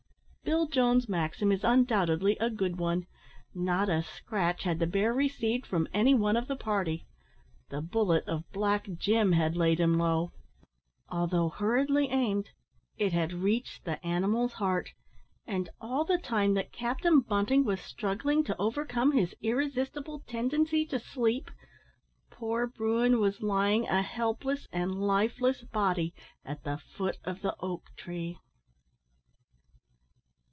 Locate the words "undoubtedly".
1.63-2.35